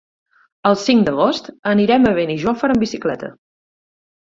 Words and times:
El 0.69 0.77
cinc 0.83 1.05
d'agost 1.09 1.51
anirem 1.73 2.09
a 2.09 2.15
Benijòfar 2.21 2.73
amb 2.77 2.85
bicicleta. 2.87 3.33